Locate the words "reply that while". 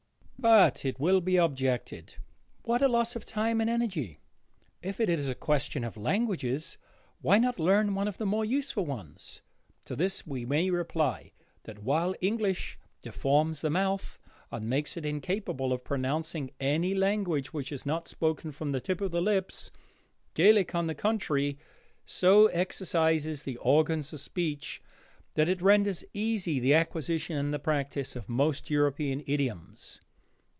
10.71-12.15